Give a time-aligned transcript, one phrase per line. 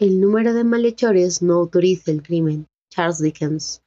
[0.00, 2.66] El número de malhechores no autoriza el crimen.
[2.90, 3.80] Charles Dickens.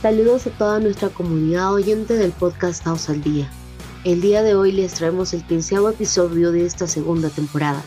[0.00, 3.50] Saludos a toda nuestra comunidad oyente del podcast House al Día.
[4.04, 7.84] El día de hoy les traemos el quinceavo episodio de esta segunda temporada.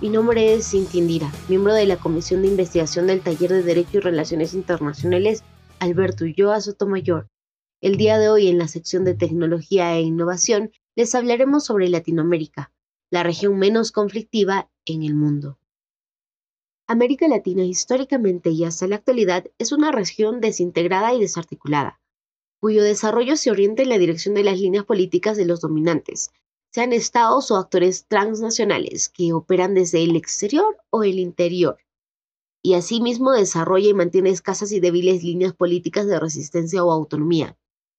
[0.00, 3.96] Mi nombre es Cintia Indira, miembro de la Comisión de Investigación del Taller de Derecho
[3.96, 5.42] y Relaciones Internacionales
[5.80, 7.28] Alberto Ulloa Sotomayor.
[7.80, 12.72] El día de hoy en la sección de Tecnología e Innovación les hablaremos sobre Latinoamérica,
[13.10, 15.58] la región menos conflictiva en el mundo.
[16.86, 22.00] América Latina históricamente y hasta la actualidad es una región desintegrada y desarticulada,
[22.60, 26.30] cuyo desarrollo se orienta en la dirección de las líneas políticas de los dominantes,
[26.72, 31.78] sean estados o actores transnacionales que operan desde el exterior o el interior,
[32.62, 37.56] y asimismo desarrolla y mantiene escasas y débiles líneas políticas de resistencia o autonomía,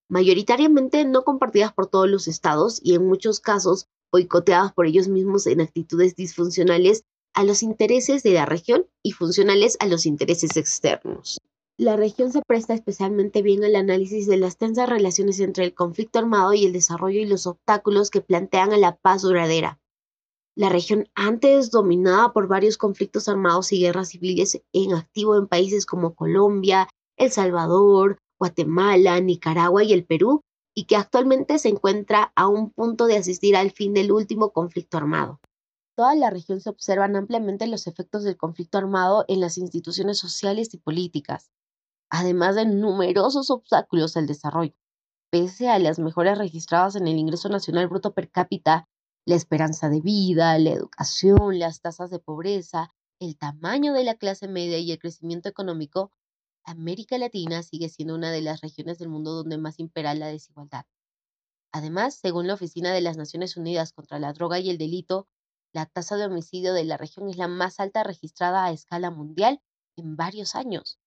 [0.10, 5.48] mayoritariamente no compartidas por todos los estados y en muchos casos boicoteadas por ellos mismos
[5.48, 11.40] en actitudes disfuncionales a los intereses de la región y funcionales a los intereses externos.
[11.80, 16.20] La región se presta especialmente bien al análisis de las tensas relaciones entre el conflicto
[16.20, 19.80] armado y el desarrollo y los obstáculos que plantean a la paz duradera.
[20.58, 25.86] La región antes dominada por varios conflictos armados y guerras civiles en activo en países
[25.86, 30.42] como Colombia, El Salvador, Guatemala, Nicaragua y el Perú,
[30.76, 34.98] y que actualmente se encuentra a un punto de asistir al fin del último conflicto
[34.98, 35.40] armado.
[35.96, 40.74] Toda la región se observan ampliamente los efectos del conflicto armado en las instituciones sociales
[40.74, 41.52] y políticas
[42.10, 44.76] además de numerosos obstáculos al desarrollo.
[45.32, 48.90] Pese a las mejoras registradas en el ingreso nacional bruto per cápita,
[49.26, 54.48] la esperanza de vida, la educación, las tasas de pobreza, el tamaño de la clase
[54.48, 56.12] media y el crecimiento económico,
[56.64, 60.86] América Latina sigue siendo una de las regiones del mundo donde más impera la desigualdad.
[61.72, 65.28] Además, según la Oficina de las Naciones Unidas contra la Droga y el Delito,
[65.74, 69.62] la tasa de homicidio de la región es la más alta registrada a escala mundial
[69.96, 71.00] en varios años.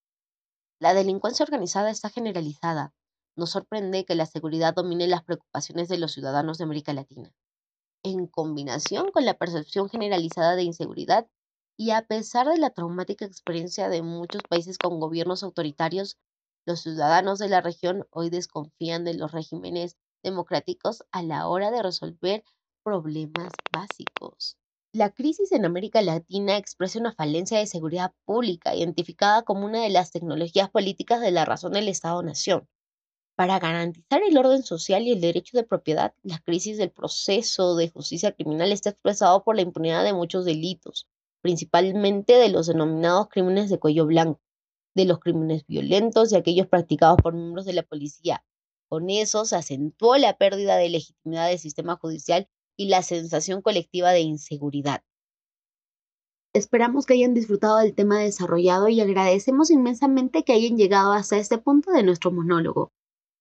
[0.83, 2.93] La delincuencia organizada está generalizada.
[3.37, 7.33] No sorprende que la seguridad domine las preocupaciones de los ciudadanos de América Latina.
[8.03, 11.29] En combinación con la percepción generalizada de inseguridad
[11.79, 16.19] y a pesar de la traumática experiencia de muchos países con gobiernos autoritarios,
[16.67, 21.81] los ciudadanos de la región hoy desconfían de los regímenes democráticos a la hora de
[21.81, 22.43] resolver
[22.83, 24.59] problemas básicos.
[24.95, 29.89] La crisis en América Latina expresa una falencia de seguridad pública, identificada como una de
[29.89, 32.69] las tecnologías políticas de la razón del Estado-Nación.
[33.35, 37.89] Para garantizar el orden social y el derecho de propiedad, la crisis del proceso de
[37.89, 41.09] justicia criminal está expresado por la impunidad de muchos delitos,
[41.41, 44.43] principalmente de los denominados crímenes de cuello blanco,
[44.95, 48.45] de los crímenes violentos y aquellos practicados por miembros de la policía.
[48.91, 52.47] Con eso se acentuó la pérdida de legitimidad del sistema judicial
[52.77, 55.03] y la sensación colectiva de inseguridad.
[56.55, 61.57] Esperamos que hayan disfrutado del tema desarrollado y agradecemos inmensamente que hayan llegado hasta este
[61.57, 62.93] punto de nuestro monólogo.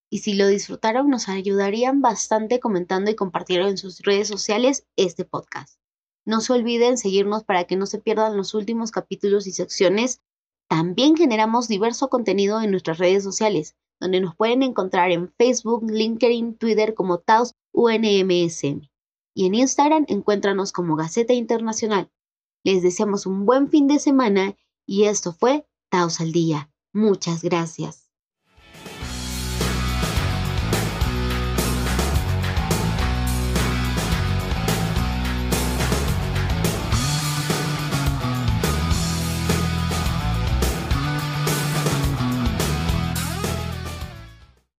[0.10, 5.26] Y si lo disfrutaron, nos ayudarían bastante comentando y compartiendo en sus redes sociales este
[5.26, 5.78] podcast.
[6.26, 10.22] No se olviden seguirnos para que no se pierdan los últimos capítulos y secciones.
[10.70, 16.56] También generamos diverso contenido en nuestras redes sociales, donde nos pueden encontrar en Facebook, LinkedIn,
[16.56, 18.91] Twitter como Taos UNMSM
[19.34, 22.12] y en Instagram encuéntranos como Gaceta Internacional.
[22.64, 24.56] Les deseamos un buen fin de semana
[24.86, 26.72] y esto fue Taos al Día.
[26.94, 28.01] Muchas gracias.